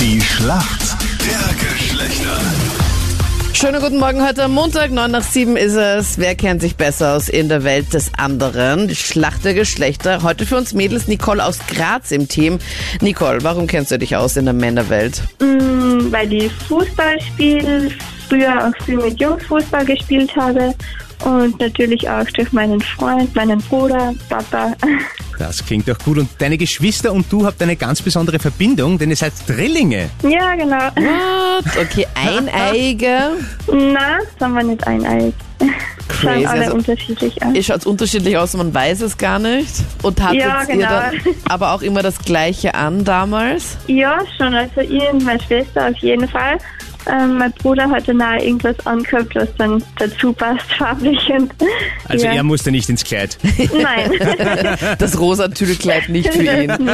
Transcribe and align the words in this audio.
Die 0.00 0.18
Schlacht 0.18 0.96
der 1.20 1.68
Geschlechter. 1.68 2.40
Schönen 3.52 3.82
guten 3.82 3.98
Morgen 3.98 4.26
heute 4.26 4.44
am 4.44 4.54
Montag, 4.54 4.90
9 4.92 5.10
nach 5.10 5.22
7 5.22 5.58
ist 5.58 5.74
es. 5.74 6.16
Wer 6.16 6.34
kennt 6.36 6.62
sich 6.62 6.76
besser 6.76 7.16
aus 7.16 7.28
in 7.28 7.50
der 7.50 7.64
Welt 7.64 7.92
des 7.92 8.10
anderen? 8.16 8.88
Die 8.88 8.96
Schlacht 8.96 9.44
der 9.44 9.52
Geschlechter. 9.52 10.22
Heute 10.22 10.46
für 10.46 10.56
uns 10.56 10.72
Mädels 10.72 11.06
Nicole 11.06 11.44
aus 11.44 11.58
Graz 11.66 12.12
im 12.12 12.28
Team. 12.28 12.58
Nicole, 13.02 13.42
warum 13.42 13.66
kennst 13.66 13.90
du 13.90 13.98
dich 13.98 14.16
aus 14.16 14.38
in 14.38 14.46
der 14.46 14.54
Männerwelt? 14.54 15.22
Mm, 15.38 16.10
weil 16.10 16.32
ich 16.32 16.50
Fußball 16.66 17.20
spiele, 17.20 17.90
früher 18.26 18.68
auch 18.68 18.84
viel 18.86 18.96
mit 18.96 19.20
Jungs 19.20 19.44
Fußball 19.44 19.84
gespielt 19.84 20.34
habe 20.34 20.74
und 21.24 21.58
natürlich 21.60 22.08
auch 22.08 22.24
durch 22.34 22.52
meinen 22.52 22.80
Freund, 22.80 23.34
meinen 23.34 23.58
Bruder, 23.60 24.14
Papa. 24.28 24.72
Das 25.38 25.64
klingt 25.64 25.88
doch 25.88 25.98
gut. 25.98 26.18
Und 26.18 26.28
deine 26.36 26.58
Geschwister 26.58 27.10
und 27.14 27.32
du 27.32 27.46
habt 27.46 27.62
eine 27.62 27.74
ganz 27.74 28.02
besondere 28.02 28.38
Verbindung, 28.38 28.98
denn 28.98 29.08
ihr 29.08 29.16
seid 29.16 29.32
Drillinge. 29.48 30.10
Ja, 30.22 30.54
genau. 30.54 30.76
What? 30.96 31.64
Okay, 31.80 32.06
Eineiige. 32.14 33.38
Na, 33.66 34.18
sind 34.38 34.52
wir 34.52 34.62
nicht 34.62 34.86
eineig. 34.86 35.32
Crazy. 36.08 36.22
Schauen 36.42 36.46
alle 36.46 36.60
Also, 36.64 36.74
unterschiedlich 36.74 37.42
aus. 37.42 37.54
ihr 37.54 37.62
schaut 37.62 37.86
unterschiedlich 37.86 38.36
aus 38.36 38.54
und 38.54 38.58
man 38.58 38.74
weiß 38.74 39.00
es 39.00 39.16
gar 39.16 39.38
nicht. 39.38 39.72
Und 40.02 40.20
hattet 40.20 40.40
Ja, 40.40 40.60
ihr 40.60 40.66
genau. 40.76 40.88
dann 40.90 41.14
aber 41.48 41.72
auch 41.72 41.80
immer 41.80 42.02
das 42.02 42.18
Gleiche 42.18 42.74
an 42.74 43.02
damals? 43.06 43.78
Ja, 43.86 44.18
schon. 44.36 44.52
Also 44.54 44.82
ich 44.82 45.02
und 45.10 45.24
meine 45.24 45.40
Schwester 45.42 45.88
auf 45.88 45.96
jeden 46.02 46.28
Fall. 46.28 46.58
Ähm, 47.06 47.38
mein 47.38 47.52
Bruder 47.52 47.88
hatte 47.90 48.12
nahe 48.14 48.42
irgendwas 48.44 48.76
angehabt, 48.86 49.34
was 49.34 49.48
dann 49.56 49.82
dazu 49.98 50.32
passt, 50.32 50.70
farblich. 50.78 51.18
Und, 51.30 51.52
Also 52.08 52.26
ja. 52.26 52.32
er 52.32 52.42
musste 52.42 52.70
nicht 52.70 52.88
ins 52.88 53.04
Kleid. 53.04 53.38
Nein. 53.72 54.10
Das 54.98 55.18
rosa 55.18 55.48
Tüdelkleid 55.48 56.08
nicht 56.08 56.32
für 56.32 56.42
ihn. 56.62 56.90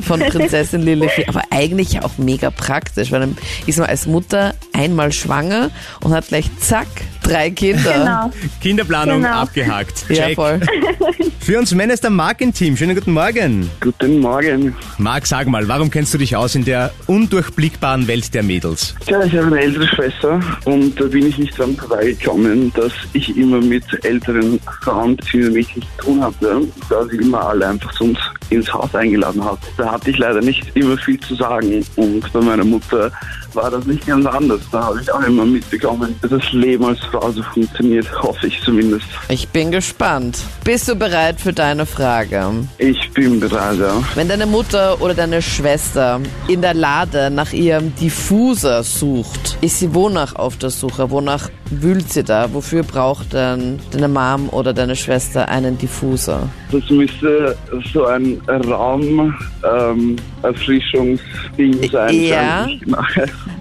Von 0.00 0.20
Prinzessin 0.20 0.82
Lilith. 0.82 1.28
Aber 1.28 1.42
eigentlich 1.50 2.02
auch 2.02 2.18
mega 2.18 2.50
praktisch, 2.50 3.10
weil 3.12 3.20
dann 3.20 3.36
ist 3.66 3.78
man 3.78 3.88
als 3.88 4.06
Mutter 4.06 4.54
einmal 4.72 5.12
schwanger 5.12 5.70
und 6.02 6.12
hat 6.12 6.28
gleich 6.28 6.46
zack, 6.58 6.86
drei 7.22 7.50
Kinder. 7.50 7.92
genau. 7.92 8.30
Kinderplanung 8.60 9.22
Genau. 9.22 9.34
abgehakt. 9.42 10.04
Ja, 10.08 10.26
Check. 10.26 10.34
voll. 10.36 10.60
Für 11.40 11.58
uns 11.58 11.74
Männer 11.74 11.94
ist 11.94 12.04
der 12.04 12.10
Marc 12.10 12.40
im 12.40 12.52
Team. 12.52 12.76
Schönen 12.76 12.94
guten 12.94 13.12
Morgen. 13.12 13.68
Guten 13.80 14.20
Morgen. 14.20 14.76
Marc, 14.98 15.26
sag 15.26 15.48
mal, 15.48 15.66
warum 15.66 15.90
kennst 15.90 16.14
du 16.14 16.18
dich 16.18 16.36
aus 16.36 16.54
in 16.54 16.64
der 16.64 16.92
undurchblickbaren 17.08 18.06
Welt 18.06 18.32
der 18.34 18.42
Mädels? 18.44 18.94
Ja, 19.08 19.22
ich 19.24 19.32
habe 19.36 19.46
eine 19.48 19.60
ältere 19.60 19.88
Schwester 19.88 20.40
und 20.64 21.00
da 21.00 21.04
bin 21.06 21.26
ich 21.26 21.38
nicht 21.38 21.58
dran 21.58 21.76
vorbeigekommen, 21.76 22.72
dass 22.74 22.92
ich 23.12 23.36
immer 23.36 23.60
mit 23.60 23.84
älteren 24.04 24.60
Frauen 24.82 25.16
bzw. 25.16 25.50
Mädchen 25.50 25.82
zu 25.82 26.04
tun 26.04 26.22
hatte, 26.22 26.60
da 26.88 27.04
sie 27.06 27.16
immer 27.16 27.44
alle 27.48 27.66
einfach 27.68 28.00
uns 28.00 28.18
ins 28.52 28.72
Haus 28.72 28.94
eingeladen 28.94 29.44
hat. 29.44 29.58
Da 29.76 29.92
hatte 29.92 30.10
ich 30.10 30.18
leider 30.18 30.40
nicht 30.40 30.64
immer 30.74 30.96
viel 30.96 31.18
zu 31.20 31.34
sagen 31.34 31.84
und 31.96 32.32
bei 32.32 32.40
meiner 32.40 32.64
Mutter 32.64 33.10
war 33.54 33.70
das 33.70 33.84
nicht 33.86 34.06
ganz 34.06 34.26
anders. 34.26 34.60
Da 34.70 34.84
habe 34.84 35.00
ich 35.00 35.12
auch 35.12 35.22
immer 35.22 35.44
mitbekommen, 35.44 36.14
dass 36.22 36.30
das 36.30 36.52
Leben 36.52 36.84
als 36.84 37.00
Frau 37.00 37.30
so 37.30 37.42
funktioniert, 37.42 38.06
hoffe 38.22 38.46
ich 38.46 38.60
zumindest. 38.62 39.06
Ich 39.28 39.48
bin 39.48 39.70
gespannt. 39.70 40.38
Bist 40.64 40.88
du 40.88 40.94
bereit 40.94 41.40
für 41.40 41.52
deine 41.52 41.86
Frage? 41.86 42.66
Ich 42.78 43.10
bin 43.12 43.40
bereit, 43.40 43.78
ja. 43.78 44.02
Wenn 44.14 44.28
deine 44.28 44.46
Mutter 44.46 45.00
oder 45.00 45.14
deine 45.14 45.42
Schwester 45.42 46.20
in 46.48 46.62
der 46.62 46.74
Lade 46.74 47.30
nach 47.30 47.52
ihrem 47.52 47.94
Diffuser 47.96 48.82
sucht, 48.82 49.58
ist 49.60 49.78
sie 49.78 49.94
wonach 49.94 50.34
auf 50.36 50.56
der 50.56 50.70
Suche? 50.70 51.10
Wonach 51.10 51.50
wühlt 51.70 52.12
sie 52.12 52.24
da? 52.24 52.52
Wofür 52.52 52.82
braucht 52.82 53.32
denn 53.32 53.80
deine 53.90 54.08
Mom 54.08 54.48
oder 54.50 54.72
deine 54.72 54.96
Schwester 54.96 55.48
einen 55.48 55.78
Diffuser? 55.78 56.48
Das 56.72 56.88
müsste 56.90 57.56
so 57.92 58.06
ein 58.06 58.40
Raum 58.48 59.34
ähm, 59.62 60.16
Erfrischungsding 60.42 61.90
sein. 61.90 62.22
Ja. 62.22 62.66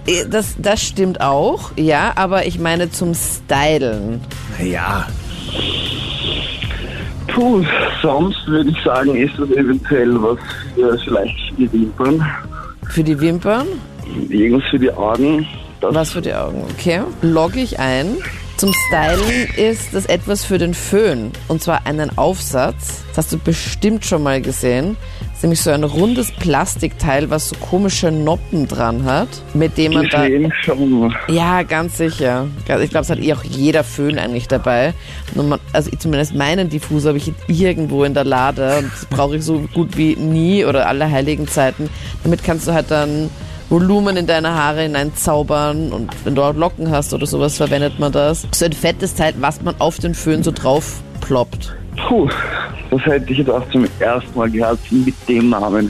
Eh, 0.08 0.26
Das, 0.30 0.56
das 0.58 0.81
stimmt 0.81 1.22
auch, 1.22 1.72
ja, 1.76 2.14
aber 2.16 2.45
ich 2.45 2.58
meine 2.58 2.90
zum 2.90 3.14
Stylen. 3.14 4.22
Naja, 4.58 5.06
Puh, 7.28 7.63
sonst 8.02 8.46
würde 8.47 8.69
ich 8.69 8.84
sagen, 8.84 9.16
ist 9.16 9.34
das 9.38 9.50
eventuell 9.52 10.22
was 10.22 10.38
für 10.75 10.97
vielleicht 11.06 11.40
für 11.50 11.56
die 11.56 11.72
Wimpern, 11.72 12.25
Für 12.90 13.03
die 13.03 13.19
Wimpern, 13.19 13.68
irgendwas 14.30 14.69
für 14.69 14.80
die 14.80 14.91
Augen. 14.91 15.47
Was 15.81 16.12
für 16.12 16.22
die 16.22 16.34
Augen, 16.34 16.63
okay? 16.72 17.02
Logge 17.22 17.62
ich 17.62 17.80
ein. 17.80 18.18
Zum 18.62 18.74
Stylen 18.74 19.48
ist 19.58 19.92
das 19.92 20.06
etwas 20.06 20.46
für 20.46 20.60
den 20.60 20.76
Föhn. 20.76 21.32
Und 21.48 21.64
zwar 21.64 21.88
einen 21.88 22.16
Aufsatz. 22.16 23.02
Das 23.08 23.18
hast 23.26 23.34
du 23.34 23.40
bestimmt 23.40 24.06
schon 24.06 24.22
mal 24.22 24.40
gesehen. 24.40 24.98
Das 25.20 25.38
ist 25.38 25.42
nämlich 25.42 25.62
so 25.62 25.72
ein 25.72 25.84
rundes 25.84 26.32
Plastikteil, 26.32 27.32
was 27.32 27.50
so 27.50 27.56
komische 27.56 28.12
Noppen 28.12 28.68
dran 28.68 29.04
hat, 29.04 29.30
mit 29.56 29.80
dem 29.80 29.94
man 29.94 30.08
da 30.10 30.28
gesehen 30.28 30.54
schon. 30.62 31.12
Ja, 31.28 31.64
ganz 31.64 31.98
sicher. 31.98 32.46
Ich 32.60 32.66
glaube, 32.66 32.84
es 32.84 33.10
hat 33.10 33.18
eh 33.18 33.34
auch 33.34 33.44
jeder 33.44 33.84
Föhn 33.84 34.20
eigentlich 34.20 34.48
dabei. 34.48 34.94
Nur 35.34 35.46
man, 35.46 35.60
also 35.74 35.90
ich- 35.92 35.98
zumindest 35.98 36.36
meinen 36.36 36.70
Diffuser 36.70 37.10
habe 37.10 37.18
ich 37.18 37.34
irgendwo 37.48 38.04
in 38.04 38.14
der 38.14 38.26
Lade 38.26 38.78
und 38.78 38.92
das 38.92 39.06
brauche 39.08 39.38
ich 39.38 39.44
so 39.44 39.66
gut 39.74 39.98
wie 39.98 40.16
nie 40.16 40.66
oder 40.66 40.88
alle 40.88 41.10
heiligen 41.10 41.48
Zeiten. 41.48 41.90
Damit 42.24 42.44
kannst 42.44 42.68
du 42.68 42.74
halt 42.74 42.92
dann 42.92 43.32
Volumen 43.72 44.18
in 44.18 44.28
deine 44.28 44.54
Haare 44.54 44.82
hineinzaubern 44.82 45.94
und 45.94 46.12
wenn 46.26 46.36
du 46.36 46.42
auch 46.42 46.54
Locken 46.54 46.92
hast 46.92 47.14
oder 47.14 47.26
sowas, 47.26 47.56
verwendet 47.56 48.00
man 48.00 48.12
das. 48.12 48.46
So 48.52 48.66
ein 48.66 48.74
fettes 48.74 49.16
Teil, 49.16 49.34
was 49.40 49.62
man 49.62 49.76
auf 49.80 49.98
den 49.98 50.14
Föhn 50.14 50.44
so 50.44 50.52
drauf 50.52 51.02
ploppt. 51.22 51.74
Puh, 51.96 52.28
das 52.90 53.02
hätte 53.06 53.31
ich 53.31 53.38
jetzt 53.38 53.50
auch 53.50 53.64
zum 53.72 53.88
ersten 54.00 54.38
Mal 54.38 54.52
gehört 54.52 54.80
mit 54.92 55.16
dem 55.30 55.52
Namen. 55.52 55.90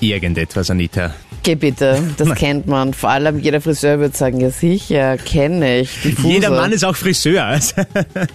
irgendetwas, 0.00 0.70
Anita. 0.70 1.14
Geh 1.42 1.54
bitte, 1.54 2.02
das 2.18 2.34
kennt 2.34 2.66
man. 2.66 2.92
Vor 2.92 3.10
allem 3.10 3.38
jeder 3.38 3.60
Friseur 3.60 3.98
wird 3.98 4.16
sagen, 4.16 4.40
ja 4.40 4.50
sicher, 4.50 5.16
kenne 5.16 5.80
ich. 5.80 6.02
Diffuser. 6.02 6.28
Jeder 6.28 6.50
Mann 6.50 6.72
ist 6.72 6.84
auch 6.84 6.96
Friseur. 6.96 7.58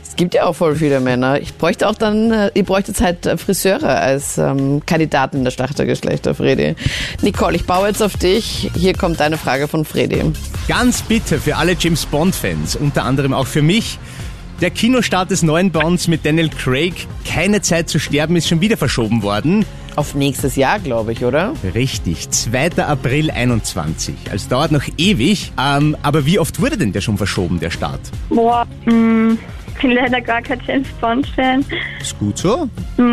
Es 0.02 0.16
gibt 0.16 0.34
ja 0.34 0.46
auch 0.46 0.56
voll 0.56 0.76
viele 0.76 1.00
Männer. 1.00 1.40
Ich 1.42 1.54
bräuchte 1.56 1.88
auch 1.88 1.96
dann, 1.96 2.32
äh, 2.32 2.52
ihr 2.54 2.64
bräuchtet 2.64 3.02
halt 3.02 3.26
äh, 3.26 3.38
Friseure 3.38 4.00
als 4.00 4.38
ähm, 4.38 4.82
Kandidaten 4.86 5.38
in 5.38 5.44
der 5.44 5.52
Schlacht 5.52 5.78
der 5.78 5.86
Geschlechter, 5.86 6.34
Fredi. 6.34 6.76
Nicole, 7.22 7.56
ich 7.56 7.66
baue 7.66 7.88
jetzt 7.88 8.02
auf 8.02 8.18
dich. 8.18 8.72
Hier 8.76 8.94
kommt 8.94 9.20
deine 9.20 9.38
Frage 9.38 9.68
von 9.68 9.86
Fredi. 9.86 10.24
Ganz 10.68 11.02
bitte 11.02 11.40
für 11.40 11.58
alle 11.58 11.76
James 11.78 12.06
Bond-Fans, 12.06 12.76
unter 12.76 13.04
anderem 13.04 13.34
auch 13.34 13.48
für 13.48 13.62
mich. 13.62 14.00
Der 14.62 14.72
Kinostart 14.72 15.32
des 15.32 15.44
neuen 15.44 15.72
Bonds 15.72 16.08
mit 16.08 16.26
Daniel 16.26 16.50
Craig, 16.50 16.94
keine 17.28 17.62
Zeit 17.62 17.90
zu 17.90 18.00
sterben, 18.00 18.38
ist 18.38 18.48
schon 18.48 18.62
wieder 18.62 18.78
verschoben 18.78 19.22
worden. 19.22 19.66
Auf 19.96 20.14
nächstes 20.14 20.58
Jahr, 20.58 20.80
glaube 20.80 21.14
ich, 21.14 21.24
oder? 21.24 21.54
Richtig, 21.74 22.30
2. 22.30 22.84
April 22.84 23.32
21. 23.32 24.14
Also 24.30 24.50
dauert 24.50 24.74
noch 24.74 24.84
ewig. 24.98 25.54
Ähm, 25.58 25.96
aber 26.02 26.26
wie 26.26 26.38
oft 26.38 26.62
wurde 26.62 26.78
denn 26.78 26.92
der 26.92 27.00
schon 27.00 27.18
verschoben, 27.18 27.62
der 27.62 27.70
Start? 27.70 28.02
Boah, 28.30 28.66
mm, 28.86 29.38
bin 29.82 29.92
leider 29.92 30.20
gar 30.20 30.42
kein 30.42 30.60
James 30.68 30.88
Bond-Fan. 31.00 31.64
Ist 32.02 32.20
gut 32.20 32.38
so. 32.38 32.68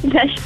Vielleicht 0.00 0.40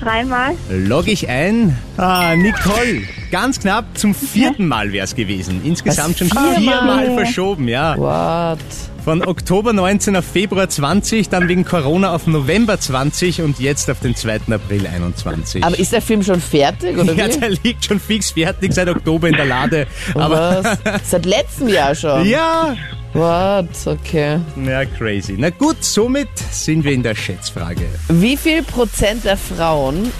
dreimal. 0.00 0.54
Log 0.70 1.08
ich 1.08 1.28
ein. 1.28 1.76
Ah, 1.96 2.34
Nicole, 2.36 3.02
ganz 3.30 3.60
knapp 3.60 3.98
zum 3.98 4.14
vierten 4.14 4.66
Mal 4.68 4.92
wäre 4.92 5.04
es 5.04 5.14
gewesen. 5.14 5.60
Insgesamt 5.64 6.18
schon 6.18 6.28
viermal? 6.28 6.56
viermal 6.56 7.14
verschoben, 7.16 7.68
ja. 7.68 7.96
What? 7.96 8.58
Von 9.04 9.24
Oktober 9.24 9.72
19 9.72 10.16
auf 10.16 10.24
Februar 10.24 10.68
20, 10.68 11.28
dann 11.28 11.48
wegen 11.48 11.64
Corona 11.64 12.12
auf 12.12 12.26
November 12.26 12.80
20 12.80 13.40
und 13.40 13.60
jetzt 13.60 13.88
auf 13.88 14.00
den 14.00 14.16
2. 14.16 14.52
April 14.52 14.84
21. 14.88 15.62
Aber 15.62 15.78
ist 15.78 15.92
der 15.92 16.02
Film 16.02 16.24
schon 16.24 16.40
fertig, 16.40 16.98
oder 16.98 17.12
ja, 17.12 17.28
wie? 17.28 17.38
der 17.38 17.50
liegt 17.50 17.84
schon 17.84 18.00
fix 18.00 18.32
fertig 18.32 18.72
seit 18.72 18.88
Oktober 18.88 19.28
in 19.28 19.36
der 19.36 19.44
Lade. 19.44 19.86
Aber 20.14 20.60
was? 20.64 21.08
Seit 21.08 21.24
letztem 21.24 21.68
Jahr 21.68 21.94
schon? 21.94 22.26
ja, 22.26 22.74
What? 23.16 23.86
Okay. 23.86 24.38
ja, 24.62 24.84
crazy. 24.84 25.36
Na 25.38 25.48
gut, 25.48 25.82
somit 25.82 26.28
sind 26.50 26.84
wir 26.84 26.92
in 26.92 27.02
der 27.02 27.14
Schätzfrage. 27.14 27.86
Wie 28.08 28.36
viel 28.36 28.62
Prozent 28.62 29.24
der 29.24 29.38
Frauen 29.38 30.12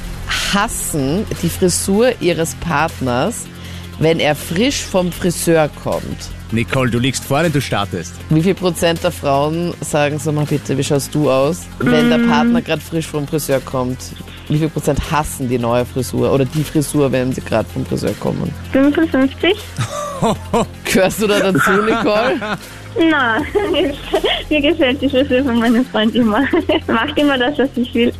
hassen 0.54 1.26
die 1.42 1.50
Frisur 1.50 2.12
ihres 2.20 2.54
Partners, 2.54 3.44
wenn 3.98 4.18
er 4.18 4.34
frisch 4.34 4.82
vom 4.82 5.12
Friseur 5.12 5.68
kommt? 5.82 6.30
Nicole, 6.52 6.90
du 6.90 6.98
liegst 6.98 7.24
vorne, 7.24 7.50
du 7.50 7.60
startest. 7.60 8.14
Wie 8.30 8.42
viel 8.42 8.54
Prozent 8.54 9.04
der 9.04 9.10
Frauen 9.10 9.74
sagen 9.82 10.18
so 10.18 10.32
mal 10.32 10.46
bitte, 10.46 10.78
wie 10.78 10.84
schaust 10.84 11.14
du 11.14 11.30
aus, 11.30 11.66
wenn 11.80 12.08
der 12.08 12.18
Partner 12.18 12.62
gerade 12.62 12.80
frisch 12.80 13.08
vom 13.08 13.28
Friseur 13.28 13.60
kommt? 13.60 13.98
Wie 14.48 14.58
viel 14.58 14.70
Prozent 14.70 15.10
hassen 15.10 15.50
die 15.50 15.58
neue 15.58 15.84
Frisur 15.84 16.32
oder 16.32 16.46
die 16.46 16.64
Frisur, 16.64 17.12
wenn 17.12 17.30
sie 17.32 17.42
gerade 17.42 17.68
vom 17.68 17.84
Friseur 17.84 18.14
kommen? 18.20 18.50
55? 18.72 19.54
Gehörst 20.84 21.22
du 21.22 21.26
da 21.26 21.40
dazu, 21.40 21.70
Nicole? 21.82 22.58
Na, 22.98 23.40
mir 24.50 24.60
gefällt 24.60 25.02
die 25.02 25.08
Frisur 25.08 25.44
von 25.44 25.58
meinem 25.58 25.84
Freund 25.86 26.14
immer. 26.14 26.40
Macht 26.86 27.18
immer 27.18 27.36
das, 27.36 27.58
was 27.58 27.68
ich 27.76 27.92
will. 27.94 28.12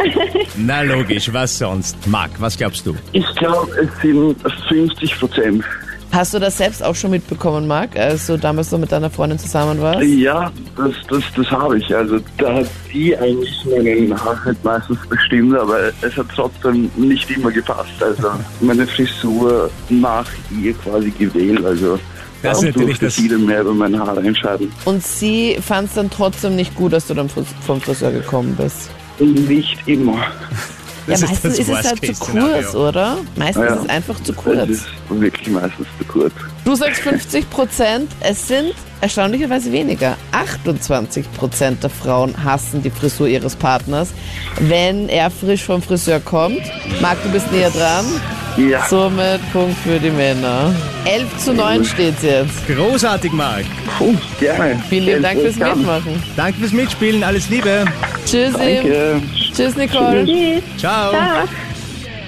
Na 0.57 0.83
logisch, 0.83 1.33
was 1.33 1.59
sonst? 1.59 1.97
Marc, 2.07 2.31
was 2.39 2.57
glaubst 2.57 2.87
du? 2.87 2.95
Ich 3.13 3.27
glaube, 3.37 3.71
es 3.81 4.03
sind 4.03 4.37
50 4.69 5.19
Prozent. 5.19 5.65
Hast 6.17 6.33
du 6.33 6.39
das 6.39 6.57
selbst 6.57 6.83
auch 6.83 6.95
schon 6.95 7.11
mitbekommen, 7.11 7.67
Marc, 7.67 7.95
als 7.95 8.27
du 8.27 8.39
damals 8.39 8.71
so 8.71 8.79
mit 8.79 8.91
deiner 8.91 9.11
Freundin 9.11 9.39
zusammen 9.39 9.79
warst? 9.83 10.03
Ja, 10.03 10.51
das, 10.75 10.93
das, 11.11 11.23
das 11.37 11.47
habe 11.51 11.77
ich. 11.79 11.95
Also 11.95 12.19
da 12.39 12.55
hat 12.55 12.67
die 12.91 13.15
eigentlich 13.19 13.55
meinen 13.67 14.19
Haarschnitt 14.25 14.65
meistens 14.65 14.99
bestimmt, 15.11 15.55
aber 15.59 15.91
es 16.01 16.17
hat 16.17 16.25
trotzdem 16.35 16.91
nicht 16.97 17.31
immer 17.31 17.51
gepasst. 17.51 17.91
Also 18.03 18.29
meine 18.63 18.87
Frisur 18.87 19.69
nach 19.91 20.27
ihr 20.59 20.73
quasi 20.73 21.11
gewählt. 21.11 21.63
Also 21.67 21.99
Das 22.43 22.63
ist 22.63 22.75
da 22.75 22.81
natürlich 22.81 22.99
das- 22.99 23.17
sie 23.17 23.29
dann 23.29 23.45
mehr 23.45 23.61
über 23.61 23.75
meine 23.75 23.99
Haare 23.99 24.21
entscheiden. 24.21 24.73
Und 24.87 25.03
sie 25.05 25.59
fand 25.61 25.89
es 25.89 25.97
dann 25.97 26.09
trotzdem 26.09 26.57
nicht 26.57 26.75
gut, 26.77 26.95
dass 26.95 27.09
du 27.09 27.13
dann 27.13 27.29
vom 27.29 27.79
Friseur 27.83 28.13
gekommen 28.13 28.57
bist. 28.59 28.89
Nicht 29.19 29.77
immer. 29.87 30.17
Das 31.07 31.21
ja, 31.21 31.27
ist 31.27 31.31
meistens 31.33 31.57
das 31.57 31.69
ist, 31.69 31.69
es 31.69 31.87
halt 31.89 32.17
zu 32.17 32.33
kurz, 32.33 32.75
oder? 32.75 33.19
Meistens 33.37 33.65
Ja. 33.65 33.75
ist 33.75 33.83
es 33.85 33.89
einfach 33.89 34.23
zu 34.23 34.33
Es 34.33 34.39
kurz. 34.39 34.69
ist 34.69 34.87
wirklich 35.09 35.49
meistens 35.49 35.87
zu 35.99 36.05
kurz. 36.07 36.33
Du 36.65 36.75
sagst 36.75 37.01
50 37.03 37.49
Prozent, 37.51 38.11
es 38.21 38.49
sind 38.49 38.75
erstaunlicherweise 39.01 39.71
weniger. 39.71 40.17
28 40.33 41.31
Prozent 41.35 41.83
der 41.83 41.91
Frauen 41.91 42.35
hassen 42.43 42.83
die 42.83 42.91
Frisur 42.91 43.29
ihres 43.29 43.55
Partners, 43.55 44.09
wenn 44.61 45.09
er 45.09 45.31
frisch 45.31 45.63
vom 45.65 45.81
Friseur 45.83 46.19
kommt. 46.21 46.61
Marc, 47.01 47.23
du 47.23 47.29
bist 47.31 47.51
näher 47.53 47.71
dran. 47.71 48.05
Ja, 48.57 48.87
Somit 48.89 49.41
Punkt 49.53 49.77
für 49.85 49.99
die 50.01 50.11
Männer. 50.11 50.75
11 51.05 51.37
zu 51.45 51.53
9 51.53 51.85
steht's 51.85 52.23
jetzt. 52.23 52.67
Großartig, 52.67 53.31
Marc. 53.33 53.67
cool, 54.01 54.17
gerne. 54.41 54.83
Vielen 54.89 55.05
lieben 55.05 55.23
Dank 55.23 55.41
fürs. 55.41 55.57
Mitmachen. 55.57 56.23
Danke 56.37 56.61
fürs 56.61 56.73
Mitspielen. 56.73 57.23
Alles 57.23 57.51
Liebe. 57.51 57.85
Tschüss. 58.25 58.55
Danke. 58.55 59.21
Tschüss, 59.57 59.75
Nicole. 59.75 60.25
Tschüss. 60.27 60.63
Ciao. 60.77 61.11
Ciao. 61.11 61.49